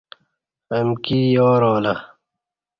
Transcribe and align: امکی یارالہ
امکی 0.77 1.19
یارالہ 1.35 1.95